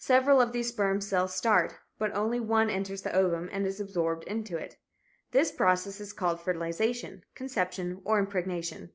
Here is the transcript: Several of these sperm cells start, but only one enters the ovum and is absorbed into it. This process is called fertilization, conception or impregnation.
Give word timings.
Several 0.00 0.40
of 0.40 0.50
these 0.50 0.70
sperm 0.70 1.00
cells 1.00 1.36
start, 1.36 1.78
but 1.96 2.12
only 2.16 2.40
one 2.40 2.68
enters 2.68 3.02
the 3.02 3.14
ovum 3.14 3.48
and 3.52 3.64
is 3.64 3.78
absorbed 3.78 4.24
into 4.24 4.56
it. 4.56 4.76
This 5.30 5.52
process 5.52 6.00
is 6.00 6.12
called 6.12 6.40
fertilization, 6.40 7.22
conception 7.36 8.02
or 8.04 8.18
impregnation. 8.18 8.90